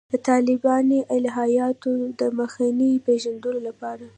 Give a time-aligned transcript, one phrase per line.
[0.11, 4.05] د طالباني الهیاتو د مخینې پېژندلو لپاره.